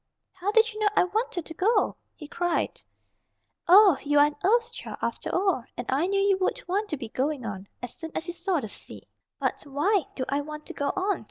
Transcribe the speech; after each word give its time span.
"How 0.31 0.51
did 0.51 0.73
you 0.73 0.79
know 0.79 0.87
I 0.95 1.03
wanted 1.03 1.45
to 1.45 1.53
go?" 1.53 1.95
he 2.15 2.27
cried. 2.27 2.81
"Oh, 3.67 3.99
you 4.01 4.17
are 4.17 4.25
an 4.25 4.35
Earth 4.43 4.73
Child, 4.73 4.97
after 4.99 5.29
all, 5.29 5.63
and 5.77 5.85
I 5.91 6.07
knew 6.07 6.19
you 6.19 6.39
would 6.41 6.59
want 6.67 6.89
to 6.89 6.97
be 6.97 7.09
going 7.09 7.45
on, 7.45 7.67
as 7.83 7.93
soon 7.93 8.09
as 8.15 8.25
you 8.25 8.33
saw 8.33 8.59
the 8.61 8.67
sea." 8.67 9.07
"But 9.39 9.61
why 9.67 10.05
do 10.15 10.25
I 10.27 10.41
want 10.41 10.65
to 10.65 10.73
go 10.73 10.87
on?" 10.95 11.19